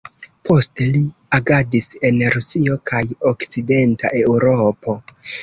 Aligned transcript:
Poste 0.47 0.85
li 0.95 1.01
agadis 1.37 1.89
en 2.09 2.17
Rusio 2.37 2.79
kaj 2.93 3.03
okcidenta 3.33 4.13
Eŭropo. 4.25 4.99